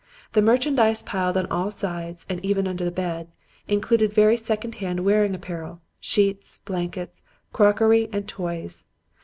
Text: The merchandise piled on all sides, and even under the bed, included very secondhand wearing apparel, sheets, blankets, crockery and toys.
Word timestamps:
The 0.33 0.41
merchandise 0.41 1.03
piled 1.03 1.37
on 1.37 1.45
all 1.51 1.69
sides, 1.69 2.25
and 2.27 2.43
even 2.43 2.67
under 2.67 2.83
the 2.83 2.89
bed, 2.89 3.27
included 3.67 4.11
very 4.11 4.35
secondhand 4.35 5.01
wearing 5.01 5.35
apparel, 5.35 5.79
sheets, 5.99 6.57
blankets, 6.65 7.21
crockery 7.53 8.09
and 8.11 8.27
toys. 8.27 8.87